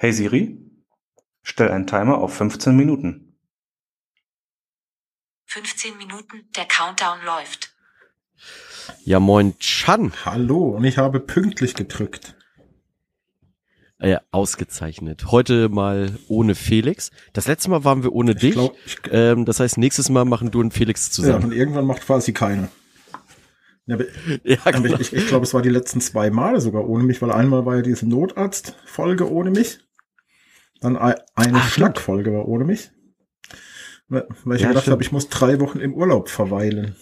[0.00, 0.56] Hey Siri,
[1.42, 3.36] stell einen Timer auf 15 Minuten.
[5.46, 7.74] 15 Minuten, der Countdown läuft.
[9.04, 10.12] Ja, moin Chan.
[10.24, 12.36] Hallo, und ich habe pünktlich gedrückt.
[14.00, 15.32] Ja, ausgezeichnet.
[15.32, 17.10] Heute mal ohne Felix.
[17.32, 18.52] Das letzte Mal waren wir ohne Ich dich.
[18.52, 21.46] glaub, ich, ähm, das heißt, nächstes Mal machen du und Felix ja, zusammen.
[21.46, 22.68] und irgendwann macht quasi keiner.
[23.86, 23.98] Ja,
[24.44, 24.94] Ja, genau.
[24.94, 27.66] ich, ich, ich glaube, es war die letzten zwei Male sogar ohne mich, weil einmal
[27.66, 29.80] war ja diese Notarzt-Folge ohne mich.
[30.80, 31.58] Dann ei- eine.
[31.60, 32.90] Schnackfolge war ohne mich.
[34.08, 36.96] Weil ich Ja, gedacht habe, ich muss drei Wochen im Urlaub verweilen.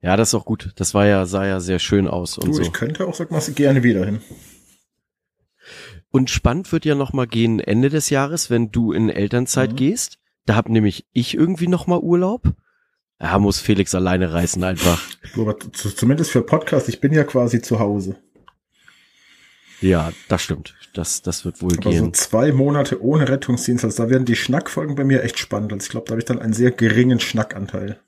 [0.00, 0.72] ja, das ist auch gut.
[0.76, 2.62] Das war ja, sah ja sehr schön aus und Du, so.
[2.62, 4.20] ich könnte auch, sag mal, gerne wieder hin.
[6.10, 9.76] Und spannend wird ja noch mal gehen Ende des Jahres, wenn du in Elternzeit Mhm.
[9.76, 10.18] gehst.
[10.46, 12.54] Da hab nämlich ich irgendwie noch mal Urlaub.
[13.20, 15.02] Ja, muss Felix alleine reißen einfach.
[15.34, 18.16] Du, aber zu, zumindest für Podcast, ich bin ja quasi zu Hause.
[19.80, 20.74] Ja, das stimmt.
[20.94, 22.12] Das, das wird wohl Aber gehen.
[22.14, 25.72] zwei Monate ohne Rettungsdienst, also da werden die Schnackfolgen bei mir echt spannend.
[25.72, 28.00] Also ich glaube, da habe ich dann einen sehr geringen Schnackanteil.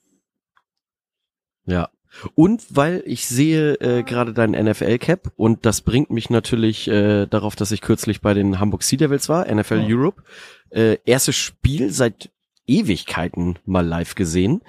[1.67, 1.91] Ja.
[2.35, 7.55] Und weil ich sehe äh, gerade deinen NFL-Cap und das bringt mich natürlich äh, darauf,
[7.55, 9.89] dass ich kürzlich bei den Hamburg Sea Devils war, NFL Oh.
[9.89, 10.23] Europe.
[10.71, 12.31] Äh, erstes Spiel seit
[12.67, 14.63] Ewigkeiten mal live gesehen.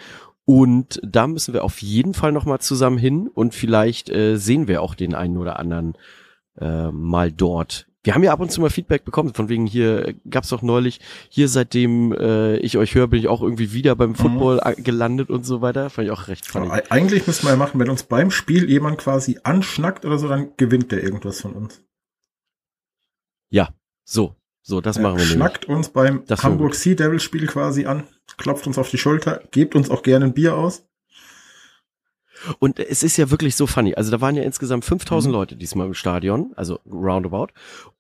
[0.46, 4.68] Und da müssen wir auf jeden Fall noch mal zusammen hin und vielleicht äh, sehen
[4.68, 5.96] wir auch den einen oder anderen
[6.60, 7.88] äh, mal dort.
[8.04, 10.64] Wir haben ja ab und zu mal Feedback bekommen, von wegen hier äh, gab's doch
[10.64, 11.00] neulich,
[11.30, 15.30] hier seitdem äh, ich euch höre, bin ich auch irgendwie wieder beim Football äh, gelandet
[15.30, 15.92] und so weiter.
[15.92, 16.66] Fand ich auch recht funny.
[16.68, 20.18] Aber e- eigentlich müssen wir ja machen, wenn uns beim Spiel jemand quasi anschnackt oder
[20.18, 21.84] so, dann gewinnt der irgendwas von uns.
[23.52, 23.70] Ja,
[24.04, 25.34] so, so, das machen wir nämlich.
[25.34, 28.06] Schnackt uns beim Das Hamburg Sea Devil Spiel quasi an,
[28.38, 30.88] klopft uns auf die Schulter, gebt uns auch gerne ein Bier aus.
[32.60, 33.96] Und es ist ja wirklich so funny.
[33.96, 35.34] Also da waren ja insgesamt 5000 Mhm.
[35.34, 37.48] Leute diesmal im Stadion, also roundabout.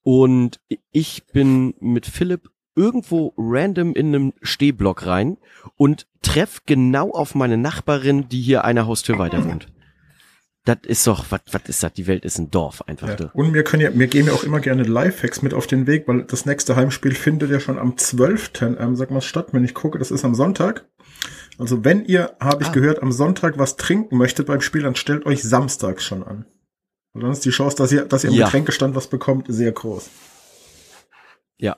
[0.03, 0.59] Und
[0.91, 5.37] ich bin mit Philipp irgendwo random in einem Stehblock rein
[5.75, 9.67] und treff genau auf meine Nachbarin, die hier eine Haustür weiter wohnt.
[10.63, 11.93] Das ist doch, was was ist das?
[11.93, 13.19] Die Welt ist ein Dorf einfach.
[13.19, 13.31] Ja.
[13.33, 16.07] Und wir können ja, wir geben ja auch immer gerne Lifehacks mit auf den Weg,
[16.07, 18.51] weil das nächste Heimspiel findet ja schon am 12.
[18.61, 20.85] Ähm, sag mal statt, wenn ich gucke, das ist am Sonntag.
[21.61, 22.73] Also wenn ihr, habe ich Ah.
[22.73, 26.45] gehört, am Sonntag was trinken möchtet beim Spiel, dann stellt euch samstags schon an.
[27.13, 28.45] Und dann ist die Chance, dass ihr, dass ihr im Ja.
[28.45, 30.09] Getränkestand was bekommt, sehr groß.
[31.57, 31.75] Ja.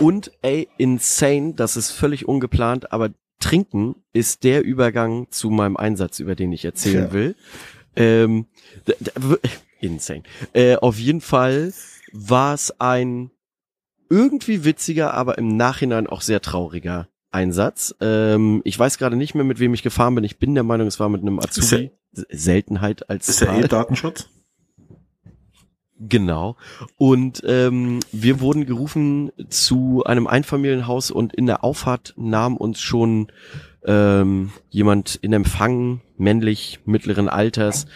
[0.00, 6.20] Und ey, insane, das ist völlig ungeplant, aber Trinken ist der Übergang zu meinem Einsatz,
[6.20, 7.12] über den ich erzählen Ja.
[7.12, 7.36] will.
[7.96, 8.46] Ähm,
[9.80, 10.22] insane.
[10.52, 11.72] Äh, auf jeden Fall
[12.12, 13.30] war es ein
[14.08, 17.94] irgendwie witziger, aber im Nachhinein auch sehr trauriger Einsatz.
[18.00, 20.24] Ähm, ich weiß gerade nicht mehr, mit wem ich gefahren bin.
[20.24, 21.90] Ich bin der Meinung, es war mit einem Azubi.
[22.16, 24.28] S- Seltenheit als Ist ja eh Datenschutz.
[26.00, 26.56] Genau.
[26.96, 33.28] Und ähm, wir wurden gerufen zu einem Einfamilienhaus und in der Auffahrt nahm uns schon
[33.84, 37.86] ähm, jemand in Empfang, männlich, mittleren Alters,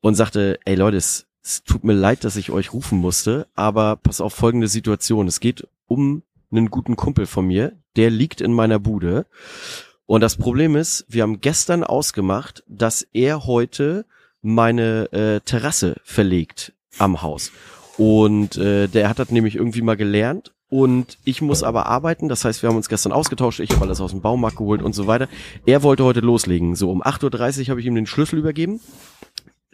[0.00, 3.96] und sagte, ey Leute, es, es tut mir leid, dass ich euch rufen musste, aber
[3.96, 5.28] pass auf folgende Situation.
[5.28, 6.22] Es geht um
[6.56, 9.26] einen guten Kumpel von mir, der liegt in meiner Bude.
[10.06, 14.06] Und das Problem ist, wir haben gestern ausgemacht, dass er heute
[14.42, 17.50] meine äh, Terrasse verlegt am Haus.
[17.96, 20.52] Und äh, der hat das nämlich irgendwie mal gelernt.
[20.68, 22.28] Und ich muss aber arbeiten.
[22.28, 23.60] Das heißt, wir haben uns gestern ausgetauscht.
[23.60, 25.28] Ich habe alles aus dem Baumarkt geholt und so weiter.
[25.66, 26.74] Er wollte heute loslegen.
[26.74, 28.80] So um 8.30 Uhr habe ich ihm den Schlüssel übergeben.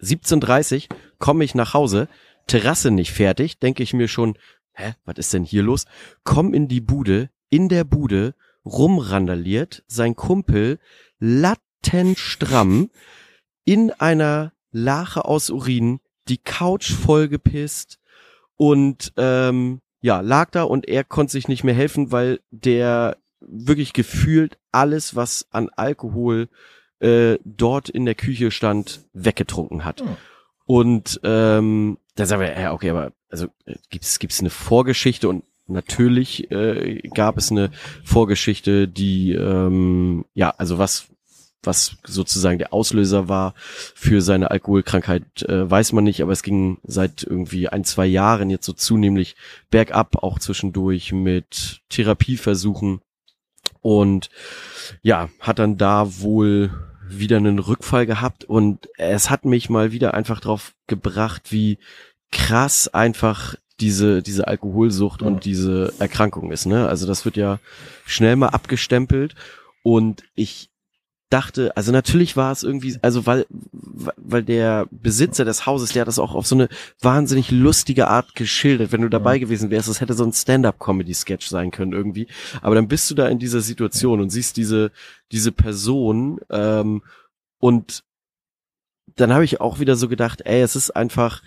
[0.03, 2.09] 17.30 Uhr komme ich nach Hause.
[2.47, 3.59] Terrasse nicht fertig.
[3.61, 4.37] Denke ich mir schon,
[4.72, 5.86] hä, was ist denn hier los?
[6.25, 7.31] Komm in die Bude.
[7.48, 10.78] In der Bude rumrandaliert sein Kumpel
[11.19, 12.91] lattenstramm
[13.64, 17.98] in einer Lache aus Urin, die Couch vollgepisst
[18.56, 23.92] und ähm, ja, lag da und er konnte sich nicht mehr helfen, weil der wirklich
[23.92, 26.48] gefühlt alles, was an Alkohol
[27.00, 30.00] äh, dort in der Küche stand, weggetrunken hat.
[30.00, 30.16] Hm.
[30.66, 35.28] Und ähm, da sagen wir, ja, okay, aber also äh, gibt's gibt's eine Vorgeschichte?
[35.28, 37.70] Und natürlich äh, gab es eine
[38.05, 41.06] Vorgeschichte, die ähm, ja, also was
[41.62, 46.78] was sozusagen der Auslöser war für seine Alkoholkrankheit, äh, weiß man nicht, aber es ging
[46.84, 49.37] seit irgendwie ein, zwei Jahren jetzt so zunehmlich
[49.70, 53.00] bergab, auch zwischendurch mit Therapieversuchen.
[53.82, 54.31] Und
[55.02, 56.70] ja, hat dann da wohl
[57.11, 58.44] wieder einen Rückfall gehabt.
[58.44, 61.78] Und es hat mich mal wieder einfach drauf gebracht, wie
[62.32, 65.27] krass einfach diese, diese Alkoholsucht Ja.
[65.27, 66.88] und diese Erkrankung ist, ne?
[66.88, 67.59] Also das wird ja
[68.06, 69.35] schnell mal abgestempelt
[69.82, 70.69] und ich
[71.31, 73.47] dachte, also natürlich war es irgendwie, also weil,
[74.17, 76.69] weil der Besitzer des Hauses, der hat das auch auf so eine
[77.00, 78.91] wahnsinnig lustige Art geschildert.
[78.91, 82.26] Wenn du dabei gewesen wärst, das hätte so ein Stand-up-Comedy-Sketch sein können irgendwie.
[82.62, 84.91] Aber dann bist du da in dieser Situation und siehst diese,
[85.31, 87.03] diese Person ähm,
[87.61, 88.03] und
[89.15, 91.43] dann habe ich auch wieder so gedacht, ey, es ist einfach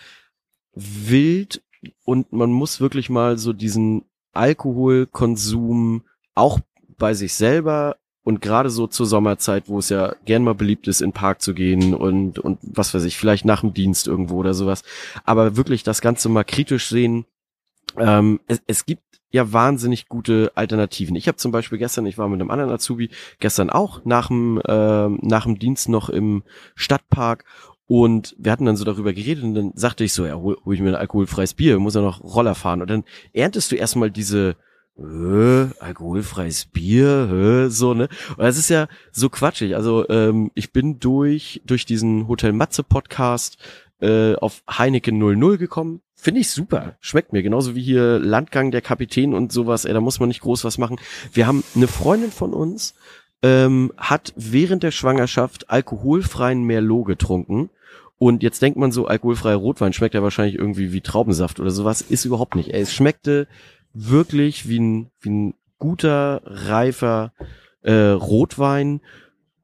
[0.75, 1.61] wild
[2.05, 6.03] und man muss wirklich mal so diesen Alkoholkonsum
[6.35, 6.59] auch
[6.97, 11.01] bei sich selber und gerade so zur Sommerzeit, wo es ja gern mal beliebt ist,
[11.01, 14.37] in den Park zu gehen und, und was weiß ich, vielleicht nach dem Dienst irgendwo
[14.37, 14.83] oder sowas.
[15.25, 17.25] Aber wirklich das Ganze mal kritisch sehen.
[17.97, 21.15] Ähm, es, es gibt ja wahnsinnig gute Alternativen.
[21.15, 23.09] Ich habe zum Beispiel gestern, ich war mit einem anderen Azubi,
[23.39, 26.43] gestern auch nach dem, äh, nach dem Dienst noch im
[26.75, 27.43] Stadtpark
[27.87, 30.73] und wir hatten dann so darüber geredet und dann sagte ich so, ja, hol, hol
[30.73, 32.81] ich mir ein alkoholfreies Bier, muss ja noch Roller fahren.
[32.81, 33.03] Und dann
[33.33, 34.55] erntest du erstmal diese,
[34.97, 38.09] äh, alkoholfreies Bier, äh, so, ne?
[38.29, 39.75] Und das ist ja so quatschig.
[39.75, 43.57] Also ähm, ich bin durch, durch diesen Hotel Matze Podcast
[44.01, 46.01] äh, auf Heineken 00 gekommen.
[46.15, 46.95] Finde ich super.
[47.01, 47.43] Schmeckt mir.
[47.43, 49.85] Genauso wie hier Landgang der Kapitän und sowas.
[49.85, 50.97] Ey, da muss man nicht groß was machen.
[51.33, 52.93] Wir haben eine Freundin von uns,
[53.43, 57.69] ähm, hat während der Schwangerschaft alkoholfreien Merlot getrunken.
[58.17, 62.01] Und jetzt denkt man so, alkoholfreier Rotwein schmeckt ja wahrscheinlich irgendwie wie Traubensaft oder sowas.
[62.01, 62.73] Ist überhaupt nicht.
[62.73, 63.47] Es schmeckte
[63.93, 67.33] wirklich wie ein, wie ein guter, reifer
[67.81, 69.01] äh, Rotwein.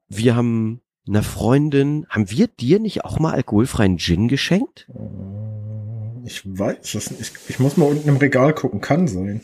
[0.08, 4.90] Wir haben einer Freundin, haben wir dir nicht auch mal alkoholfreien Gin geschenkt?
[6.24, 7.20] Ich weiß es nicht.
[7.22, 8.82] Ich, ich muss mal unten im Regal gucken.
[8.82, 9.40] Kann sein.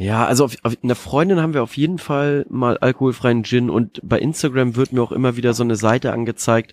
[0.00, 4.00] Ja, also auf, auf einer Freundin haben wir auf jeden Fall mal alkoholfreien Gin und
[4.02, 6.72] bei Instagram wird mir auch immer wieder so eine Seite angezeigt,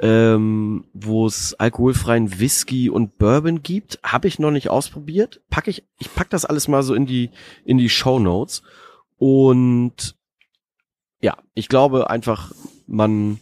[0.00, 4.00] ähm, wo es alkoholfreien Whisky und Bourbon gibt.
[4.02, 5.42] Habe ich noch nicht ausprobiert.
[5.50, 7.28] Pack ich, ich pack das alles mal so in die
[7.66, 8.62] in die Show Notes
[9.18, 10.16] und
[11.20, 12.52] ja, ich glaube einfach,
[12.86, 13.38] man,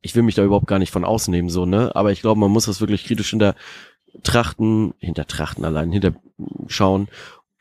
[0.00, 2.50] ich will mich da überhaupt gar nicht von ausnehmen so ne, aber ich glaube, man
[2.50, 3.54] muss das wirklich kritisch hinter
[4.22, 6.14] Trachten, hinter Trachten allein, hinter
[6.68, 7.08] schauen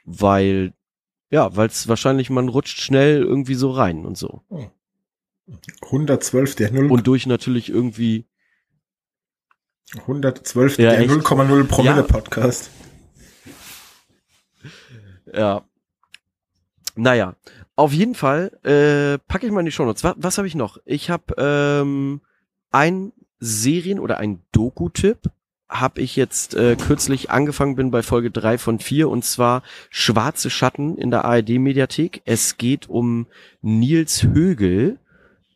[0.08, 0.74] weil
[1.30, 4.42] ja, weil es wahrscheinlich man rutscht schnell irgendwie so rein und so.
[5.84, 8.26] 112 der 0 und durch natürlich irgendwie
[9.98, 11.10] 112 Ja, der echt?
[11.12, 12.02] 0,0 Promille Ja.
[12.04, 12.72] Podcast.
[15.34, 15.64] ja.
[16.96, 17.36] Naja,
[17.76, 20.04] auf jeden Fall äh, packe ich mal in die Shownotes.
[20.04, 20.80] Was, was habe ich noch?
[20.86, 22.22] Ich habe ähm,
[22.72, 25.30] ein Serien- oder ein Doku-Tipp
[25.70, 30.50] habe ich jetzt äh, kürzlich angefangen, bin bei Folge drei von vier und zwar Schwarze
[30.50, 32.22] Schatten in der ARD-Mediathek.
[32.26, 33.28] Es geht um
[33.62, 34.98] Nils Högel,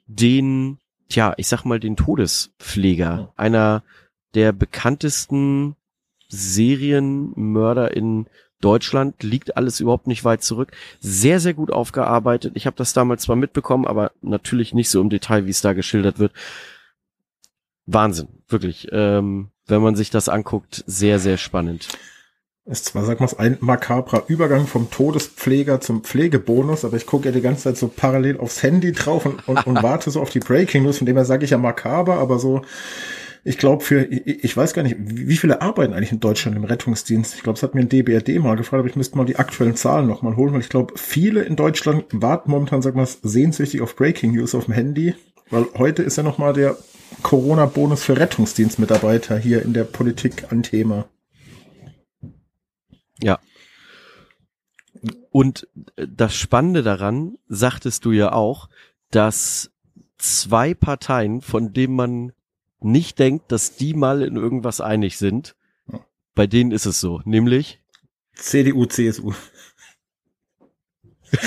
[0.08, 0.80] den,
[1.10, 3.84] tja, ich sag mal, den Todespfleger, einer
[4.34, 5.76] der bekanntesten
[6.28, 8.28] Serienmörder in
[8.60, 10.72] Deutschland, liegt alles überhaupt nicht weit zurück.
[11.00, 12.54] Sehr, sehr gut aufgearbeitet.
[12.56, 15.74] Ich habe das damals zwar mitbekommen, aber natürlich nicht so im Detail, wie es da
[15.74, 16.34] geschildert wird.
[17.86, 18.88] Wahnsinn, wirklich.
[18.92, 21.88] Ähm, wenn man sich das anguckt, sehr, sehr spannend.
[22.66, 27.32] Ist zwar, sag mal, ein makabrer Übergang vom Todespfleger zum Pflegebonus, aber ich gucke ja
[27.32, 30.40] die ganze Zeit so parallel aufs Handy drauf und, und, und warte so auf die
[30.40, 32.62] Breaking News, von dem her sage ich ja makaber, aber so,
[33.44, 36.64] ich glaube für, ich, ich weiß gar nicht, wie viele arbeiten eigentlich in Deutschland im
[36.64, 37.34] Rettungsdienst?
[37.34, 39.76] Ich glaube, es hat mir ein DBRD mal gefragt, aber ich müsste mal die aktuellen
[39.76, 43.96] Zahlen nochmal holen, weil ich glaube, viele in Deutschland warten momentan, sag mal, sehnsüchtig auf
[43.96, 45.16] Breaking News auf dem Handy,
[45.50, 46.78] weil heute ist ja nochmal der
[47.22, 51.08] Corona-Bonus für Rettungsdienstmitarbeiter hier in der Politik ein Thema.
[53.22, 53.40] Ja.
[55.32, 58.70] Und äh, das Spannende daran, sagtest du ja auch,
[59.12, 59.72] dass
[60.18, 62.34] zwei Parteien, von denen man
[62.80, 65.56] nicht denkt, dass die mal in irgendwas einig sind,
[65.92, 66.00] Ja.
[66.34, 67.80] bei denen ist es so, nämlich
[68.36, 69.34] CDU, CSU.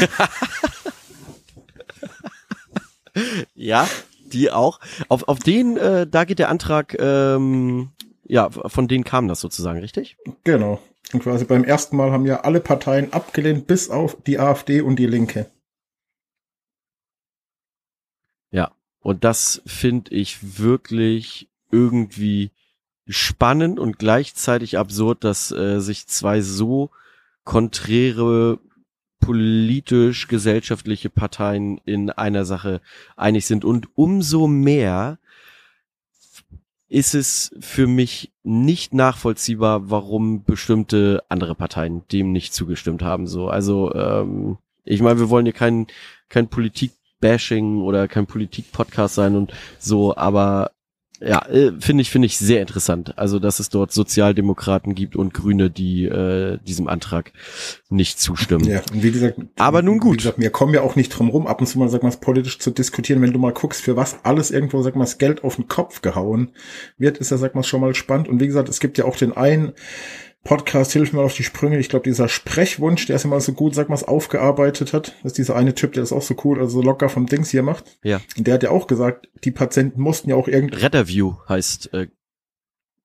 [3.54, 3.88] ja,
[4.34, 4.80] die auch.
[5.08, 7.90] Auf, auf den, äh, da geht der Antrag, ähm,
[8.24, 10.16] ja, von denen kam das sozusagen, richtig?
[10.44, 10.80] Genau.
[11.12, 14.96] Und quasi beim ersten Mal haben ja alle Parteien abgelehnt, bis auf die AfD und
[14.96, 15.46] die Linke.
[18.50, 22.50] Ja, und das finde ich wirklich irgendwie
[23.06, 26.90] spannend und gleichzeitig absurd, dass äh, sich zwei so
[27.44, 28.58] konträre
[29.24, 32.80] politisch-gesellschaftliche Parteien in einer Sache
[33.16, 33.64] einig sind.
[33.64, 35.18] Und umso mehr
[36.88, 43.26] ist es für mich nicht nachvollziehbar, warum bestimmte andere Parteien dem nicht zugestimmt haben.
[43.26, 45.86] So, also ähm, ich meine, wir wollen hier kein
[46.28, 50.72] kein Politik-Bashing oder kein Politik-Podcast sein und so, aber
[51.26, 53.16] ja, äh, finde ich, finde ich sehr interessant.
[53.16, 57.32] Also, dass es dort Sozialdemokraten gibt und Grüne, die äh, diesem Antrag
[57.88, 58.64] nicht zustimmen.
[58.64, 60.14] Ja, und wie gesagt, Aber nun gut.
[60.14, 62.10] Wie gesagt, wir kommen ja auch nicht drum rum, ab und zu mal, sag mal,
[62.10, 63.22] politisch zu diskutieren.
[63.22, 66.02] Wenn du mal guckst, für was alles irgendwo, sag mal, das Geld auf den Kopf
[66.02, 66.50] gehauen
[66.98, 68.28] wird, ist ja, sag mal, schon mal spannend.
[68.28, 69.72] Und wie gesagt, es gibt ja auch den einen
[70.44, 71.78] Podcast, hilf mir auf die Sprünge.
[71.78, 75.14] Ich glaube, dieser Sprechwunsch, der ist immer so gut, sag mal, aufgearbeitet hat.
[75.22, 77.50] Das ist dieser eine Typ, der das auch so cool, also so locker vom Dings
[77.50, 77.98] hier macht.
[78.02, 78.20] Ja.
[78.36, 82.08] Und der hat ja auch gesagt, die Patienten mussten ja auch irgendwie, Retterview heißt, äh,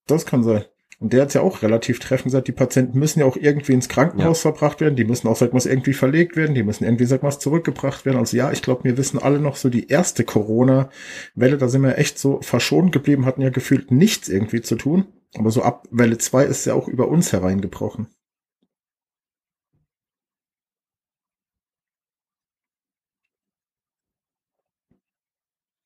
[0.05, 0.65] das kann sein.
[0.99, 3.87] Und der hat ja auch relativ treffend gesagt, die Patienten müssen ja auch irgendwie ins
[3.87, 7.23] Krankenhaus verbracht werden, die müssen auch, sag mal, irgendwie verlegt werden, die müssen irgendwie, sag
[7.23, 8.17] mal, zurückgebracht werden.
[8.17, 11.97] Also ja, ich glaube, wir wissen alle noch so die erste Corona-Welle, da sind wir
[11.97, 15.05] echt so verschont geblieben, hatten ja gefühlt nichts irgendwie zu tun.
[15.35, 18.07] Aber so ab Welle 2 ist ja auch über uns hereingebrochen.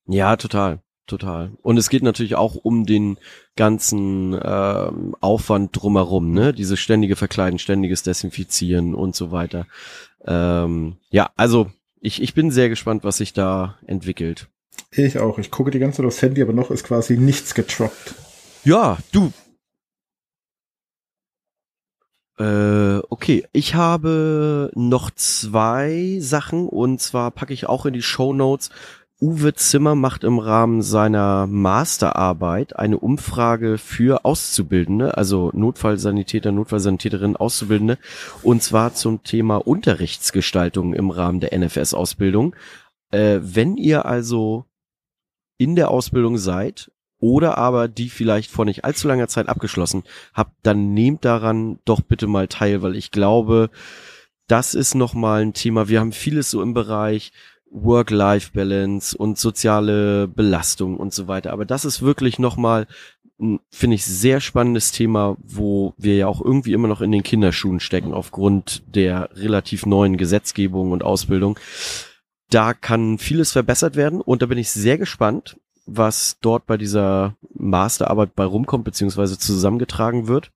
[0.06, 1.52] Ja, total, total.
[1.62, 3.18] Und es geht natürlich auch um den
[3.56, 6.52] ganzen ähm, Aufwand drumherum, ne?
[6.52, 9.66] Diese ständige Verkleiden, ständiges Desinfizieren und so weiter.
[10.26, 11.70] Ähm, ja, also
[12.00, 14.48] ich, ich bin sehr gespannt, was sich da entwickelt.
[14.90, 15.38] Ich auch.
[15.38, 18.14] Ich gucke die ganze Zeit aufs Handy, aber noch ist quasi nichts getroppt.
[18.64, 19.30] Ja, du.
[22.38, 28.32] Äh, okay, ich habe noch zwei Sachen und zwar packe ich auch in die Show
[28.32, 28.70] Notes.
[29.20, 37.98] Uwe Zimmer macht im Rahmen seiner Masterarbeit eine Umfrage für Auszubildende, also Notfallsanitäter, Notfallsanitäterinnen, Auszubildende,
[38.42, 42.56] und zwar zum Thema Unterrichtsgestaltung im Rahmen der NFS-Ausbildung.
[43.10, 44.64] Äh, wenn ihr also
[45.58, 46.90] in der Ausbildung seid
[47.24, 50.02] oder aber die vielleicht vor nicht allzu langer Zeit abgeschlossen
[50.34, 53.70] habt, dann nehmt daran doch bitte mal teil, weil ich glaube,
[54.46, 55.88] das ist nochmal ein Thema.
[55.88, 57.32] Wir haben vieles so im Bereich
[57.70, 61.54] Work-Life-Balance und soziale Belastung und so weiter.
[61.54, 62.86] Aber das ist wirklich nochmal,
[63.70, 67.80] finde ich, sehr spannendes Thema, wo wir ja auch irgendwie immer noch in den Kinderschuhen
[67.80, 71.58] stecken aufgrund der relativ neuen Gesetzgebung und Ausbildung.
[72.50, 77.36] Da kann vieles verbessert werden und da bin ich sehr gespannt, was dort bei dieser
[77.54, 80.50] Masterarbeit bei rumkommt, beziehungsweise zusammengetragen wird.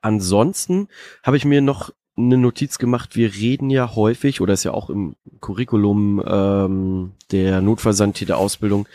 [0.00, 0.88] Ansonsten
[1.22, 4.90] habe ich mir noch eine Notiz gemacht, wir reden ja häufig, oder ist ja auch
[4.90, 8.88] im Curriculum ähm, der Notfallsanitäter-Ausbildung,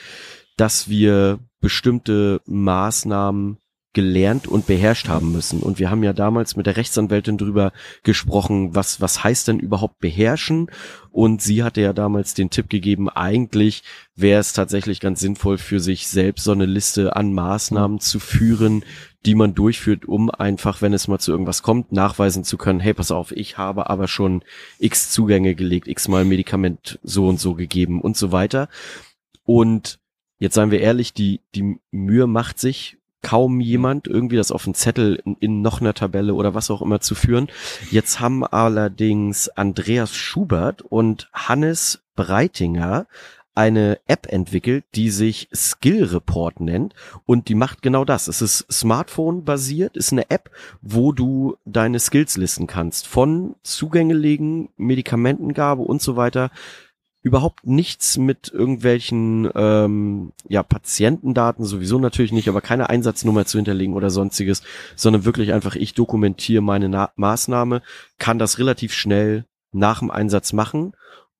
[0.57, 3.57] dass wir bestimmte Maßnahmen
[3.93, 5.61] gelernt und beherrscht haben müssen.
[5.61, 7.71] Und wir haben ja damals mit der Rechtsanwältin drüber
[8.03, 10.69] gesprochen, was, was heißt denn überhaupt beherrschen?
[11.11, 13.83] Und sie hatte ja damals den Tipp gegeben, eigentlich
[14.15, 18.83] wäre es tatsächlich ganz sinnvoll für sich selbst so eine Liste an Maßnahmen zu führen,
[19.25, 22.93] die man durchführt, um einfach, wenn es mal zu irgendwas kommt, nachweisen zu können, hey,
[22.93, 24.43] pass auf, ich habe aber schon
[24.79, 28.67] x Zugänge gelegt, x mal Medikament so und so gegeben und so weiter.
[29.45, 29.99] Und
[30.39, 34.75] jetzt seien wir ehrlich, die, die Mühe macht sich kaum jemand irgendwie das auf einen
[34.75, 37.47] Zettel in, in, noch einer Tabelle oder was auch immer zu führen.
[37.89, 43.07] Jetzt haben allerdings Andreas Schubert und Hannes Breitinger
[43.55, 46.93] eine App entwickelt, die sich Skill Report nennt
[47.25, 48.27] und die macht genau das.
[48.27, 50.49] Es ist Smartphone basiert, ist eine App,
[50.81, 53.07] wo du deine Skills listen kannst.
[53.07, 56.49] Von Zugänge legen, Medikamentengabe und so weiter
[57.23, 63.95] überhaupt nichts mit irgendwelchen ähm, ja Patientendaten sowieso natürlich nicht, aber keine Einsatznummer zu hinterlegen
[63.95, 64.61] oder sonstiges,
[64.97, 67.81] sondern wirklich einfach ich dokumentiere meine Na Maßnahme,
[68.19, 70.93] kann das relativ schnell nach dem Einsatz machen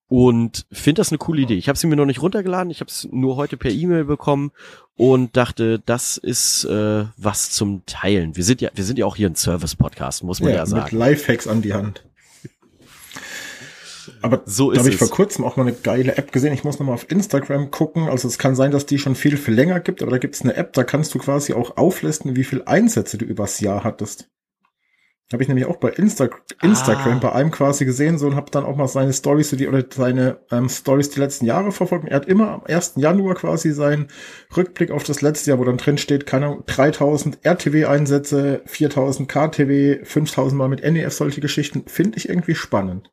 [0.08, 1.56] und finde das eine coole Idee.
[1.56, 4.52] Ich habe sie mir noch nicht runtergeladen, ich habe es nur heute per E-Mail bekommen
[4.96, 8.38] und dachte, das ist äh, was zum Teilen.
[8.38, 10.66] Wir sind ja wir sind ja auch hier ein Service Podcast, muss man ja, ja
[10.66, 10.84] sagen.
[10.84, 12.06] Mit Lifehacks an die Hand.
[14.22, 16.54] Aber so ist da habe ich vor kurzem auch mal eine geile App gesehen.
[16.54, 18.10] Ich muss nochmal auf Instagram gucken.
[18.10, 20.42] Also es kann sein, dass die schon viel, viel länger gibt, aber da gibt es
[20.42, 24.30] eine App, da kannst du quasi auch auflisten, wie viel Einsätze du übers Jahr hattest.
[25.32, 26.30] Habe ich nämlich auch bei Insta
[26.62, 27.20] Instagram ah.
[27.20, 30.38] bei einem quasi gesehen so und habe dann auch mal seine Stories die oder seine
[30.52, 32.08] ähm, Stories die letzten Jahre verfolgt.
[32.08, 32.94] Er hat immer am 1.
[32.98, 34.10] Januar quasi seinen
[34.56, 40.04] Rückblick auf das letzte Jahr, wo dann drin steht, keine Ahnung, 3000 RTW-Einsätze, 4000 KTW,
[40.04, 41.86] 5000 Mal mit NEF, solche Geschichten.
[41.88, 43.13] Finde ich irgendwie spannend.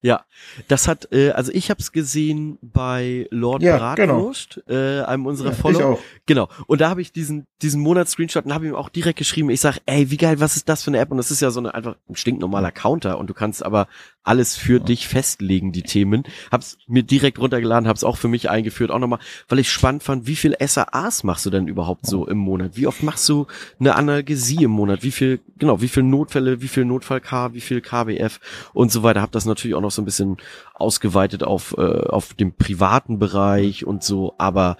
[0.00, 0.24] Ja,
[0.68, 4.14] das hat, äh, also ich habe es gesehen bei Lord ja, genau.
[4.14, 4.78] Bratwurst, genau.
[4.78, 5.98] äh, einem unserer ja, Follower.
[6.26, 6.48] Genau.
[6.68, 9.50] Und da habe ich diesen diesen Monat-Screenshot und habe ihm auch direkt geschrieben.
[9.50, 11.10] Ich sag, ey, wie geil, was ist das für eine App?
[11.10, 13.88] Und das ist ja so eine einfach ein stinknormaler Counter und du kannst aber
[14.28, 14.84] alles für ja.
[14.84, 16.24] dich festlegen, die Themen.
[16.52, 19.18] Hab's mir direkt runtergeladen, hab's auch für mich eingeführt, auch nochmal,
[19.48, 22.76] weil ich spannend fand, wie viel SAAs machst du denn überhaupt so im Monat?
[22.76, 23.46] Wie oft machst du
[23.80, 25.02] eine Analgesie im Monat?
[25.02, 28.38] Wie viel, genau, wie viel Notfälle, wie viel Notfall-K, wie viel KBF
[28.72, 29.22] und so weiter.
[29.22, 30.36] Hab das natürlich auch noch so ein bisschen
[30.74, 34.76] ausgeweitet auf, äh, auf dem privaten Bereich und so, aber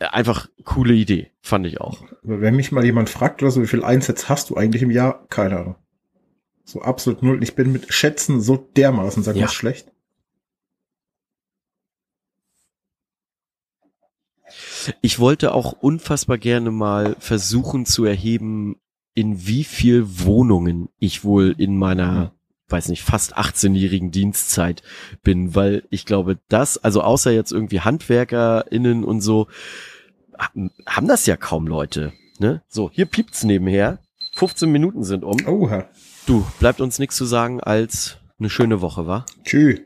[0.00, 2.02] einfach coole Idee, fand ich auch.
[2.22, 5.26] Wenn mich mal jemand fragt oder so, wie viel Einsätze hast du eigentlich im Jahr?
[5.28, 5.76] Keine Ahnung.
[6.70, 7.42] So absolut null.
[7.42, 9.46] Ich bin mit Schätzen so dermaßen, sag Ja.
[9.46, 9.90] mal, schlecht.
[15.02, 18.76] Ich wollte auch unfassbar gerne mal versuchen zu erheben,
[19.14, 22.32] in wie viel Wohnungen ich wohl in meiner,
[22.68, 24.82] weiß nicht, fast 18-jährigen Dienstzeit
[25.22, 29.48] bin, weil ich glaube, das, also außer jetzt irgendwie HandwerkerInnen und so,
[30.38, 32.12] haben- haben das ja kaum Leute.
[32.38, 32.62] Ne?
[32.68, 33.98] So, hier piept's nebenher.
[34.34, 35.36] 15 Minuten sind um.
[35.46, 35.88] Oha.
[36.30, 39.26] Du, bleibt uns nichts zu sagen als eine schöne Woche, wa?
[39.42, 39.80] Tschüss.